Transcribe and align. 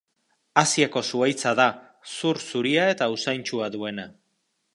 Asiako 0.61 1.03
zuhaitza 1.09 1.53
da, 1.59 1.67
zur 2.15 2.41
zuria 2.47 2.89
eta 2.95 3.11
usaintsua 3.19 3.71
duena. 3.79 4.09